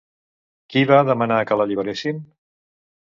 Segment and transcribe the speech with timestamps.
[0.73, 2.27] Qui va demanar que l'alliberessin?